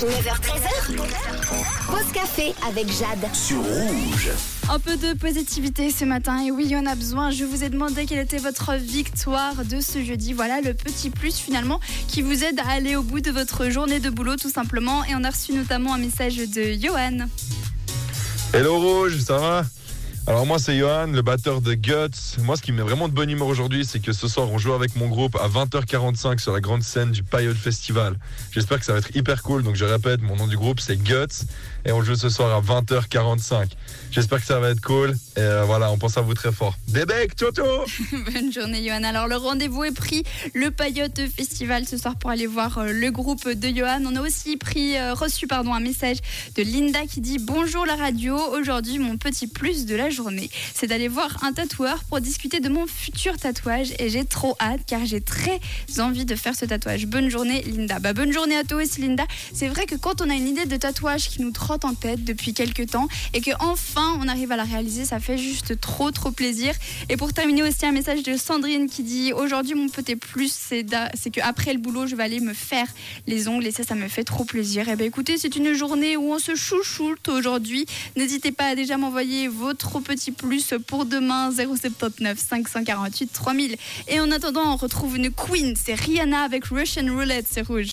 [0.00, 0.96] 9h13h.
[1.86, 3.34] Pause café avec Jade.
[3.34, 4.30] sur rouge.
[4.70, 7.30] Un peu de positivité ce matin et oui, on a besoin.
[7.30, 10.32] Je vous ai demandé quelle était votre victoire de ce jeudi.
[10.32, 14.00] Voilà le petit plus finalement qui vous aide à aller au bout de votre journée
[14.00, 15.04] de boulot tout simplement.
[15.04, 17.26] Et on a reçu notamment un message de Johan.
[18.54, 19.64] Hello Rouge, ça va?
[20.30, 22.38] Alors moi c'est Johan, le batteur de Guts.
[22.38, 24.58] Moi ce qui me met vraiment de bonne humeur aujourd'hui, c'est que ce soir on
[24.58, 28.14] joue avec mon groupe à 20h45 sur la grande scène du Payot Festival.
[28.52, 30.96] J'espère que ça va être hyper cool, donc je répète, mon nom du groupe c'est
[30.96, 31.46] Guts
[31.84, 33.70] et on joue ce soir à 20h45.
[34.12, 36.76] J'espère que ça va être cool et euh, voilà, on pense à vous très fort.
[36.88, 37.64] Des becs, toto
[38.12, 39.04] Bonne journée Johan.
[39.04, 40.22] Alors le rendez-vous est pris,
[40.52, 44.02] le Payotte Festival ce soir pour aller voir euh, le groupe de Johan.
[44.04, 46.18] On a aussi pris, euh, reçu pardon, un message
[46.56, 50.88] de Linda qui dit Bonjour la radio, aujourd'hui mon petit plus de la journée, c'est
[50.88, 55.06] d'aller voir un tatoueur pour discuter de mon futur tatouage et j'ai trop hâte car
[55.06, 55.58] j'ai très
[56.00, 57.06] envie de faire ce tatouage.
[57.06, 57.98] Bonne journée Linda.
[57.98, 59.24] Bah, bonne journée à toi aussi Linda.
[59.54, 62.24] C'est vrai que quand on a une idée de tatouage qui nous trotte en tête
[62.24, 66.10] depuis quelques temps et que enfin on arrive à la réaliser, ça fait juste trop
[66.10, 66.74] trop plaisir.
[67.08, 70.84] Et pour terminer aussi un message de Sandrine qui dit aujourd'hui mon petit plus c'est
[70.84, 72.86] que après le boulot je vais aller me faire
[73.26, 74.88] les ongles et ça ça me fait trop plaisir.
[74.88, 77.86] Et ben écoutez c'est une journée où on se chouchoute aujourd'hui.
[78.16, 83.76] N'hésitez pas à déjà m'envoyer votre petit plus pour demain 079 548 3000.
[84.08, 87.88] Et en attendant on retrouve une queen c'est Rihanna avec Russian Roulette c'est rouge.